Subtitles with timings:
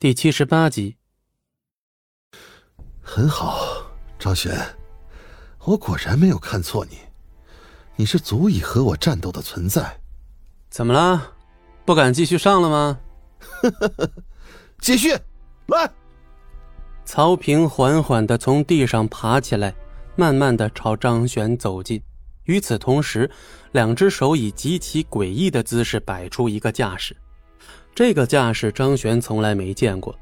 [0.00, 0.96] 第七十八集，
[3.02, 3.84] 很好，
[4.18, 4.58] 张璇，
[5.66, 6.96] 我果然没有看错你，
[7.96, 10.00] 你是足以和我战斗的存在。
[10.70, 11.34] 怎么了？
[11.84, 12.98] 不敢继续上了吗？
[14.80, 15.14] 继续，
[15.66, 15.92] 来。
[17.04, 19.74] 曹平缓缓的从地上爬起来，
[20.16, 22.02] 慢慢的朝张璇走近。
[22.44, 23.30] 与此同时，
[23.72, 27.14] 两只手以极其诡异的姿势摆出一个架势。
[27.94, 30.14] 这个架势张璇从来没见过，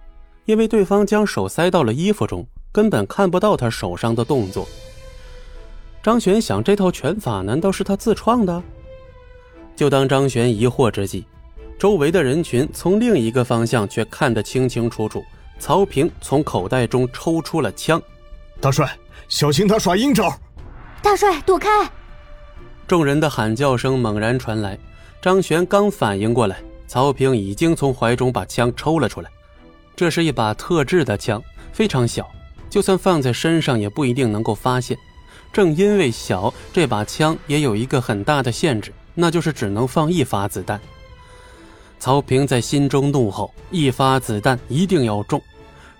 [0.46, 4.68] 因为对方将手塞到了衣服中，根本看不到他手上的动作。
[6.02, 8.62] 张璇想，这套拳法难道是他自创的？
[9.76, 11.24] 就当张璇疑惑之际，
[11.78, 15.22] 周围的人群从另一个方向却看得清清楚楚。
[15.60, 18.00] 曹平从口袋中抽出了枪，
[18.60, 18.96] 大帅，
[19.28, 20.32] 小心他耍阴招！
[21.02, 21.68] 大帅，躲开！
[22.86, 24.78] 众人的喊叫声猛然传来，
[25.20, 26.60] 张璇刚反应过来。
[26.88, 29.30] 曹平已经从怀中把枪抽了出来，
[29.94, 32.26] 这是一把特制的枪，非常小，
[32.70, 34.96] 就算放在身上也不一定能够发现。
[35.52, 40.80] 正因为小，这把枪也有一个很大的限制，那就是只能放一发子弹。
[41.98, 45.42] 曹平在心中怒吼：“一发子弹一定要中！”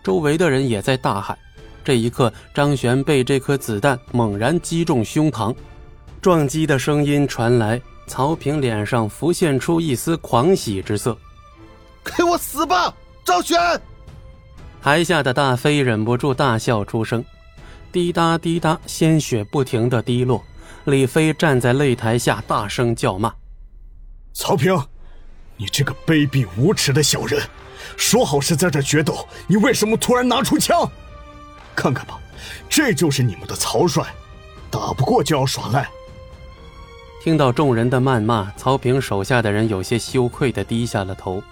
[0.03, 1.36] 周围的人也在大喊。
[1.84, 5.55] 这一刻，张璇被这颗子弹猛然击中胸膛，
[6.22, 7.81] 撞击的声音传来。
[8.09, 11.17] 曹平脸上浮现出一丝狂喜之色
[12.03, 12.92] ，“给我死吧，
[13.25, 13.59] 赵玄！”
[14.83, 17.23] 台下的大飞忍不住大笑出声，
[17.92, 20.42] 滴答滴答，鲜血不停的滴落。
[20.84, 23.33] 李飞站在擂台下大声叫骂
[24.33, 24.75] ：“曹平，
[25.56, 27.41] 你这个卑鄙无耻的小人！
[27.97, 30.91] 说好是在这决斗，你为什么突然拿出枪？
[31.77, 32.19] 看看吧，
[32.69, 34.05] 这就是你们的曹帅，
[34.70, 35.89] 打不过就要耍赖。”
[37.20, 41.42] 听到众人的谩骂，曹平手下的人有些羞愧地低下了头。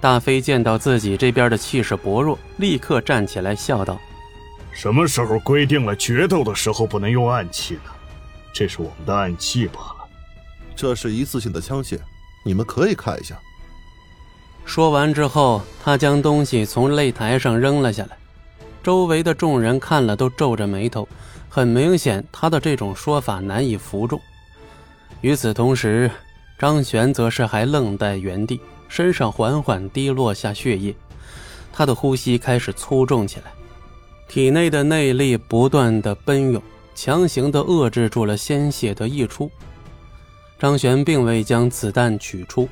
[0.00, 4.00] 大飞见到自己这边的气势薄弱，立刻站起来笑道
[4.72, 7.90] ：“什么时候规定了决斗的时候不能用暗器呢？
[8.52, 10.08] 这是我们的暗器罢了。
[10.74, 11.98] 这是一次性的枪械，
[12.42, 13.38] 你们可以看一下。”
[14.64, 18.16] 说完之后，他将东西从擂台上扔了下来。
[18.82, 21.06] 周围的众人看了都皱着眉头，
[21.50, 24.18] 很明显，他的这种说法难以服众。
[25.20, 26.10] 与此同时，
[26.58, 28.58] 张璇则是还愣在原地，
[28.88, 30.94] 身上缓缓滴落下血液，
[31.72, 33.52] 他的呼吸开始粗重起来，
[34.28, 36.62] 体内的内力不断的奔涌，
[36.94, 39.50] 强行的遏制住了鲜血的溢出。
[40.58, 42.68] 张璇并未将子弹取出，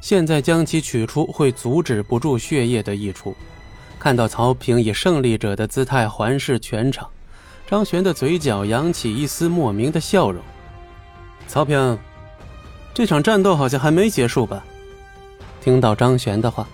[0.00, 3.34] 现在将其取出会阻止不住血液的溢出。
[3.98, 7.06] 看到曹平以胜利者的姿态环视全场，
[7.68, 10.42] 张璇的嘴角扬起一丝莫名的笑容。
[11.50, 11.98] 曹平，
[12.94, 14.64] 这场战斗好像还没结束吧？
[15.60, 16.64] 听到张璇的话，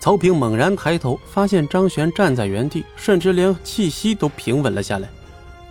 [0.00, 5.08] 曹平猛然抬头，发现张璇站在原地，甚至连气息都平稳了下来。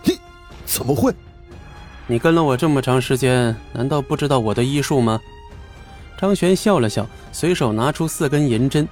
[0.04, 0.16] 你
[0.64, 1.12] 怎么会？
[2.06, 5.20] 你跟了我这么长时间，难道不知道我的医术吗？
[6.16, 8.88] 张璇笑了笑，随手拿出四根银针。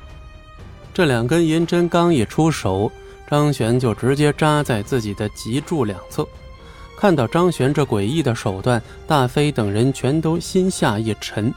[0.96, 2.92] 这两根银针刚一出手，
[3.30, 6.28] 张璇就直接扎在自己的脊柱两侧。
[7.00, 11.54] 看到张璇这诡异的手段，大飞等人全都心下一沉。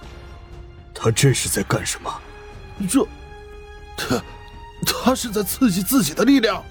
[0.94, 2.08] 他这是在干什么？
[2.88, 3.04] 这，
[3.96, 4.22] 他，
[4.86, 6.62] 他是在刺激自己的力量。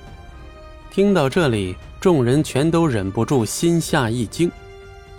[0.90, 4.50] 听到这里，众人全都忍不住心下一惊。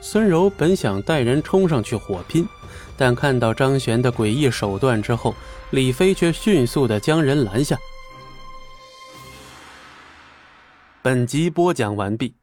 [0.00, 2.48] 孙柔本想带人冲上去火拼，
[2.96, 5.34] 但看到张璇的诡异手段之后，
[5.72, 7.78] 李飞却迅速的将人拦下。
[11.02, 12.34] 本集播讲完毕。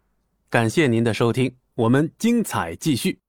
[0.49, 3.19] 感谢您的收听，我们精彩继续。